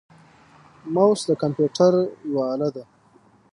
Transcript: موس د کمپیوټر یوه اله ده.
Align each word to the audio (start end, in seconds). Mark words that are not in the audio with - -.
موس 0.93 1.19
د 1.29 1.31
کمپیوټر 1.41 1.93
یوه 2.31 2.43
اله 2.53 2.69
ده. 2.75 2.83